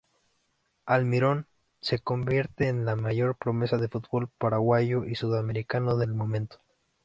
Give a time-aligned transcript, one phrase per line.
[0.87, 1.45] Almirón
[1.79, 6.57] se convierte en la mayor promesa del futbol paraguayo y sudamericano del momento.